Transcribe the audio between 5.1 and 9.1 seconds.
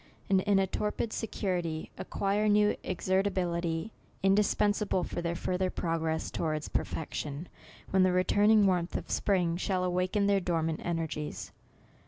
theii further progress towards perfection, when the returning warmth